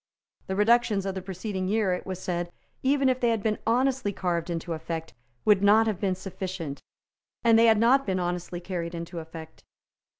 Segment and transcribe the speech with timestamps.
[0.47, 2.51] The reductions of the preceding year, it was said,
[2.81, 5.13] even if they had been honestly carved into effect,
[5.45, 6.81] would not have been sufficient;
[7.43, 9.63] and they had not been honestly carried into effect.